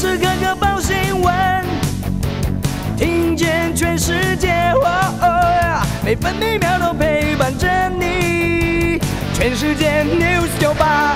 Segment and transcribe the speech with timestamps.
[0.00, 1.62] 时刻刻报新闻，
[2.96, 4.72] 听见全世界，
[6.02, 8.98] 每分每秒都陪伴着你。
[9.34, 11.14] 全世界 news 九八。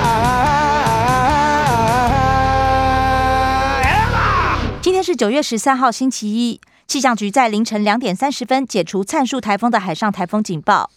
[4.82, 6.60] 今天是九月十三号，星期一。
[6.86, 10.90] 气象局在凌晨两点三十分解除灿数台风的海上台风警报。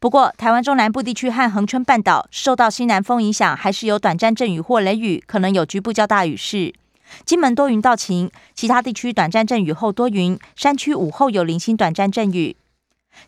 [0.00, 6.74] 不过，台湾中南部地区和恒春半岛受到西南风影响，还是有短暂阵雨或雷雨，可能有局部较大雨势。
[7.24, 12.56] 金门多云到晴，其他地区短暂阵雨后多云，山区午后有零星短暂阵雨。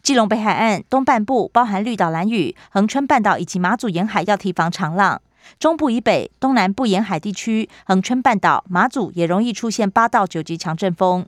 [0.02, 5.20] 基隆北海岸东半部包含绿岛、蓝屿、恒春半岛以及马祖沿海要提防长浪。
[5.58, 11.26] 中部以北、东南部沿海地区、恒春半岛、马祖也容易出现八到九级强阵风。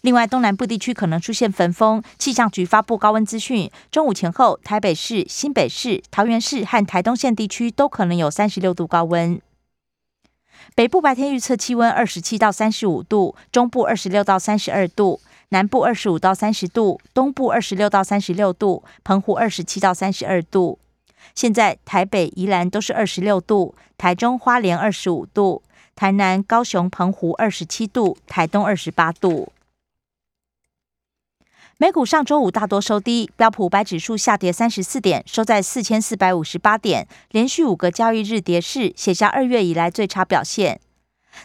[0.00, 3.70] 另外，东南部地区可能出现焚风，气象局发布高温资讯。
[3.90, 9.38] 中午前后，台北市、新北市、桃园市和台东县地区都可能有三十六度高温。
[10.74, 20.78] 北部白天预测气温二十七到三十五度，中部二十六到三十二度，南部二十五到三十度，东部二十六到三十六度，澎湖二十七到三十二度。
[21.34, 25.62] 现在台北、宜兰都是二十六度，台中、花莲二十五度，
[25.94, 29.52] 台南、高雄、澎湖二十七度，台东二十八度。
[31.80, 40.78] 美股上周五大多收低，标普五百指数下跌三十四点，收在四千四百五十八点，连续五个交易日跌势，写下二月以来最差表现。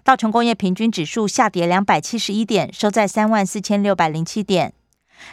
[0.03, 4.73] 道琼工业平均指数下跌两百七十一点，收在三万四千六百零七点。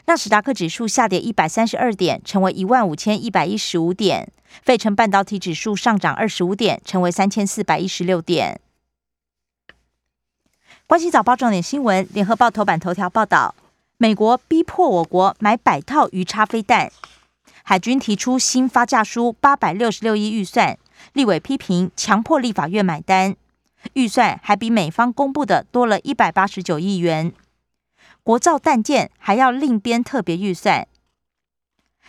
[0.07, 4.31] 纳斯达克指数下跌一百三十二点，成为一万五千一百一十五点。
[4.63, 8.61] 费城半导体指数上涨二十五点，成为三千四百一十六点。
[10.87, 13.57] 关系早报重点新闻，联合报头版头条报道。
[14.03, 16.91] 美国逼迫我国买百套鱼叉飞弹，
[17.63, 20.77] 海军提出新发价书八百六十六亿预算，
[21.13, 23.37] 立委批评强迫立法院买单，
[23.93, 27.33] 预算还比美方公布的多了一百八十九亿元，
[28.25, 30.89] 国造弹舰还要另编特别预算，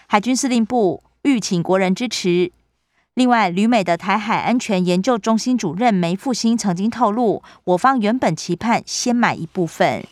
[0.07, 2.51] 海军司令部欲请国人支持。
[3.13, 10.03] 另外，旅美的台海安全研究中心主任梅复兴曾经透露，我方原本期盼先买一部分。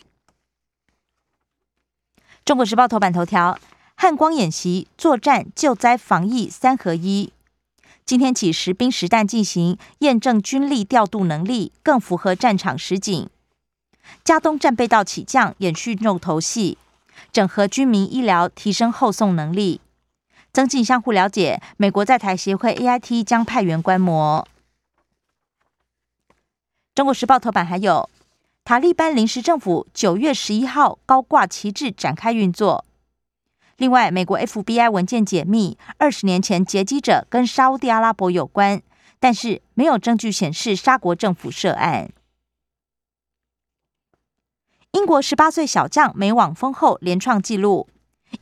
[2.44, 3.56] 中国时报头版头条：
[3.94, 7.32] 汉光演习作战救灾防疫三合一。
[8.04, 13.30] 今天起实兵实弹进行，验证军力调度能力，更符合战场实景。
[14.24, 16.76] 加东战备道起降，演续重头戏，
[17.32, 19.80] 整合军民医疗，提升后送能力，
[20.52, 21.62] 增进相互了解。
[21.76, 24.48] 美国在台协会 AIT 将派员观摩。
[26.92, 28.10] 中国时报头版还有。
[28.64, 32.84] 塔利班临时政府九月十一号高挂旗帜展开运作。
[33.76, 38.80] 另外，美国 FBI 文件解密，二十年前劫机者跟沙地阿拉伯有关，
[39.18, 42.10] 但是没有证据显示沙国政府涉案。
[44.92, 47.88] 英国十八岁小将美网封后连创纪录，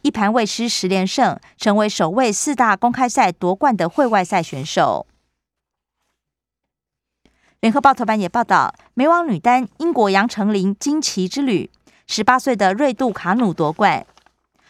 [0.02, 5.06] 一盘未失十连胜，成为首位四大公开赛夺冠的会外赛选手。
[7.60, 11.71] 联合报头版也报道，美网女单英国杨丞琳惊奇之旅，
[12.06, 14.06] 十八岁的瑞杜卡努夺冠，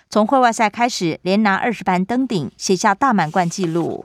[0.08, 4.04] 从会外赛开始连拿二十盘登顶，写下大满贯纪录。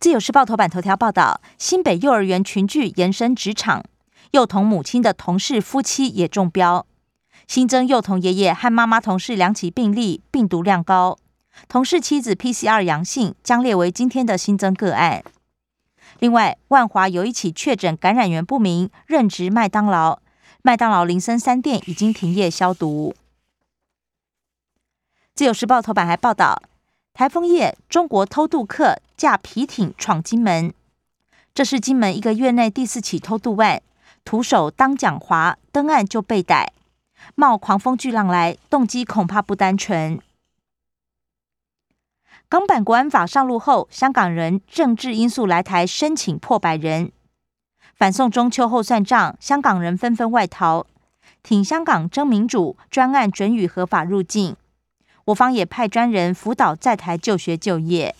[0.00, 3.84] 自由时报头版头条报道，新北幼儿园群聚延伸职场，
[4.32, 6.84] 幼童母亲的同事夫妻也中标，
[7.46, 11.16] 新增幼童爷爷和妈妈同事两起病例，病毒量高，
[11.68, 15.22] 同事妻子 PCR 阳性，将列为今天的新增个案。
[16.20, 20.20] 另外，万华有一起确诊感染源不明，任职麦当劳。
[20.62, 23.14] 麦当劳林森三店已经停业消毒。
[25.34, 26.62] 自由时报头版还报道，
[27.14, 30.74] 台风夜中国偷渡客驾皮艇闯金门，
[31.54, 33.82] 这是金门一个月内第四起偷渡案。
[34.22, 36.74] 徒手当蒋华登岸就被逮，
[37.34, 40.20] 冒狂风巨浪来，动机恐怕不单纯。
[42.50, 47.12] 港版国安法上路后，香港人政治因素来台申请破百人，
[47.94, 50.84] 反送中秋后算账，香港人纷纷外逃，
[51.44, 54.56] 挺香港争民主专案准予合法入境，
[55.26, 58.16] 我方也派专人辅导在台就学就业。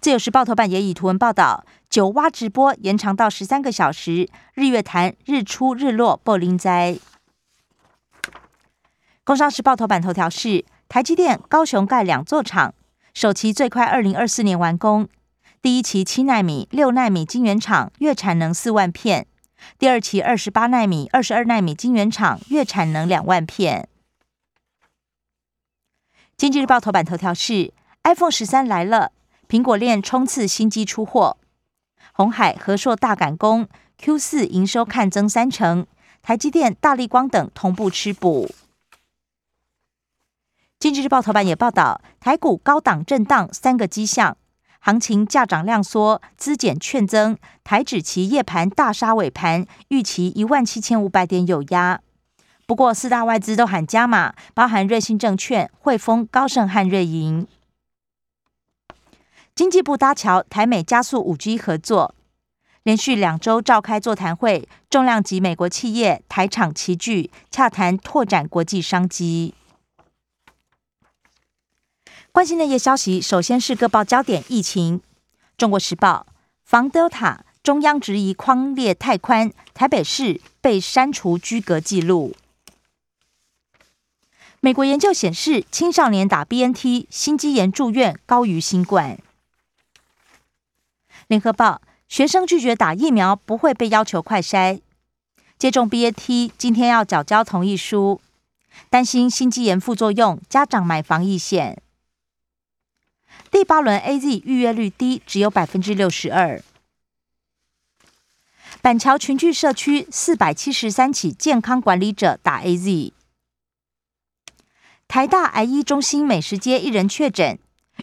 [0.00, 6.98] 自由时报头版也以图文报道，九蛙直播延长到十三个小时，日月潭日出日落不灵灾。
[9.22, 10.64] 工商时报头版头条是。
[10.92, 12.74] 台积电高雄盖两座厂，
[13.14, 15.08] 首期最快二零二四年完工。
[15.62, 19.26] 第一期七纳米、六纳米晶圆厂月产能四万片，
[19.78, 23.88] 第二期二十八纳米、二十二纳米晶圆厂月产能两万片。
[26.36, 27.72] 经济日报头版头条是
[28.02, 29.12] iPhone 十三来了，
[29.48, 31.38] 苹果链冲刺新机出货。
[32.12, 33.66] 红海、和硕大赶工
[33.96, 35.86] ，Q 四营收看增三成，
[36.20, 38.54] 台积电、大力光等同步吃补。
[40.82, 44.36] 经济日报头版也报道，台股高档震荡三个迹象，
[44.80, 52.00] 行情价涨量缩，资减券增，台指期夜盘大杀尾盘，预期一万七千五百点有压。
[52.66, 57.46] 不过四大外资都喊加码，包含瑞信证券、汇丰、高盛和瑞银。
[59.54, 62.16] 经济部搭桥，台美加速五 G 合作，
[62.82, 69.54] 连续两周召开座谈会，重量级美国企业台厂齐聚，洽谈拓展国际商机。
[72.32, 75.02] 关心的夜消息，首先是各报焦点疫情。
[75.58, 76.26] 中国时报
[76.64, 82.34] 防 Delta，中央质疑框列太宽，台北市被删除居格记录。
[84.60, 89.18] 美国研究显示，青少年打 BNT 心肌炎住院高于新冠。
[91.26, 94.80] 联合报学生拒绝打疫苗不会被要求快筛，
[95.58, 98.22] 接种 BNT 今天要缴交同意书，
[98.88, 101.82] 担心心肌炎副作用，家长买防疫险。
[103.62, 106.60] 第八轮 A Z 预约率低，只有百分之六十二。
[108.80, 113.12] 板桥群聚社区四百七十三起健康管理者打 A Z。
[115.06, 117.56] 台大癌医中心美食街一人确诊，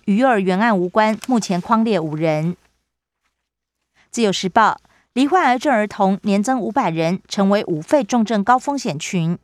[0.05, 2.55] 与幼儿园案无关，目前框列五人。
[4.09, 4.79] 自由时报
[5.11, 9.37] 罹患癌症儿童年增五百人，成为五肺重症高风险群。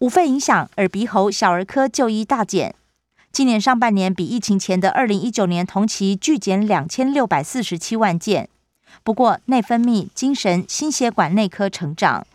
[0.00, 2.74] 五肺影响，耳鼻喉小儿科就医大减。
[3.32, 8.48] 今年上半年比疫情前的二零一九年同期巨减两千六百四十七万件，
[9.04, 12.26] 不过内分泌、精神、心血管内科成长。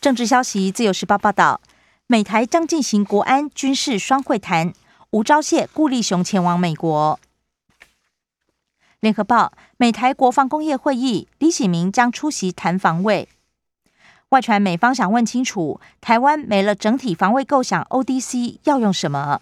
[0.00, 1.60] 政治消息，自由时报报道，
[2.06, 4.72] 美台将进行国安军事双会谈，
[5.10, 7.20] 吴钊燮、顾立雄前往美国。
[9.00, 13.28] 联合报，美台国防工业会议，李喜明将出席谈防卫。
[14.34, 19.40] 外传美方想问清楚，台湾没了整体防卫构想，ODC 要用什么？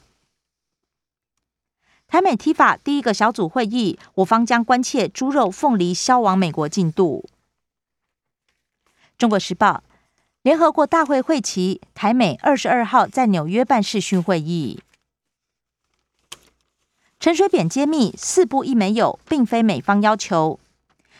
[2.06, 7.24] 台美 T 法第一个小组会议，我方将关切猪肉、凤梨销往美国进度。
[9.16, 9.82] 中国时报，
[10.42, 14.82] 联合国大会会期，台美二十二号在纽约办视讯会议。
[17.18, 20.60] 陈水扁揭秘四不一没有，并非美方要求。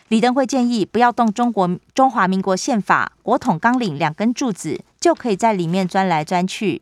[0.09, 6.81] 李登辉建议不要动中国中华民国宪法国统纲领两根柱子，就可以在里面钻来钻去。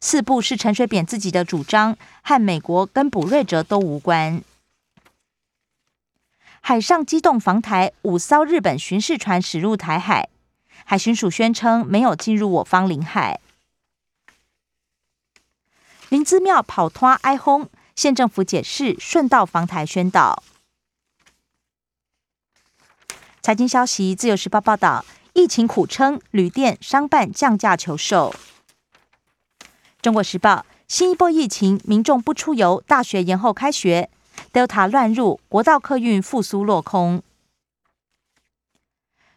[0.00, 4.42] 四部是陈水扁自己的主张，和美国跟卜瑞哲都无关。
[6.60, 10.28] 海上机动防台五艘日本巡视船驶入台海，
[10.84, 13.40] 海巡署宣称没有进入我方领海。
[16.10, 20.42] 林芝庙跑脱哀轰，县政府解释顺道防台宣导。
[23.42, 25.02] 财经消息，《自由时报》报道，
[25.32, 28.34] 疫情苦撑，旅店、商办降价求售。
[30.02, 30.56] 《中国时报》
[30.86, 34.10] 新一波疫情，民众不出游，大学延后开学
[34.52, 37.22] ，Delta 乱入，国道客运复苏落空。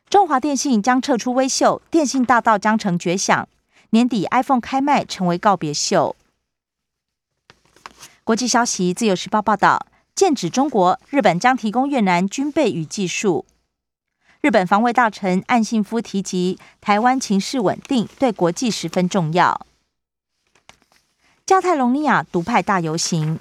[0.10, 3.48] 中华电信将撤出微秀，电信大道将成绝响。
[3.92, 6.18] 年底 iPhone 开卖成为告别秀。
[8.26, 13.46] 国际消息，《自由时报》报道，剑指中国，日本将提供越南军备与技术。
[14.44, 19.66] 日本防卫大臣岸信夫提及，台湾情势稳定，对国际十分重要。
[21.46, 23.40] 加泰隆尼亚独派大游行。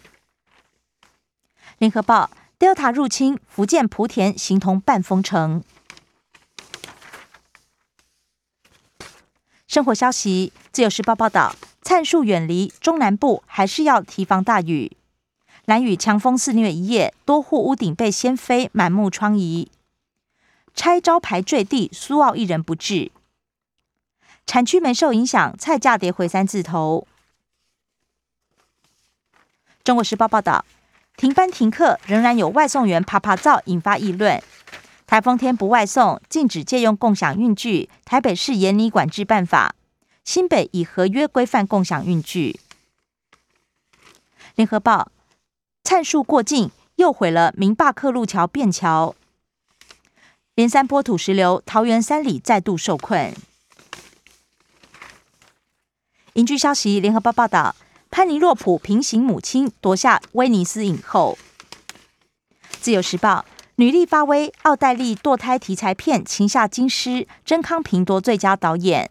[1.79, 5.65] 联合报：Delta 入侵福建莆田，形同半封城。
[9.67, 14.97] 生活消息：自由时报报道，灿树远离中南部，还是要提防大雨。
[15.65, 19.67] 蓝雨强风肆虐一夜，多户屋顶被掀飞，满目疮痍。
[20.75, 23.11] 拆招牌坠地，苏澳一人不治。
[24.47, 27.07] 产区没受影响，菜价跌回三字头。
[29.85, 30.65] 中国时报报道，
[31.17, 34.43] 停班停课，仍然有外送员爬爬灶，引发议论。
[35.07, 37.91] 台风天不外送，禁止借用共享运具。
[38.05, 39.75] 台北市严拟管制办法，
[40.25, 42.59] 新北以合约规范共享运具。
[44.55, 45.13] 联合报，
[45.85, 49.15] 灿树过境，又毁了明霸克路桥便桥。
[50.55, 53.35] 连三波土石流，桃园三里再度受困。
[56.35, 57.75] 影剧消息，联合报报道，
[58.11, 61.39] 潘尼洛普平行母亲夺下威尼斯影后。
[62.83, 67.11] 自由时报，女力发威，奥黛丽堕胎题材片《擒下金狮》，
[67.47, 69.11] 甄康平夺最佳导演。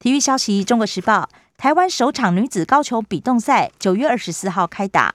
[0.00, 5.14] 体育消息，中国时报，台湾首场女子高球比动赛九月二十四号开打。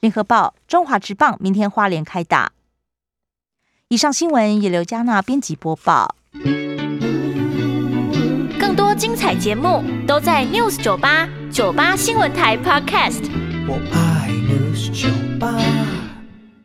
[0.00, 2.53] 联合报中华职棒明天花莲开打。
[3.94, 6.16] 以上新闻由刘嘉娜编辑播报。
[8.58, 13.22] 更多精彩节目都在 News 九八九八新闻台 Podcast。
[13.68, 15.13] 我爱。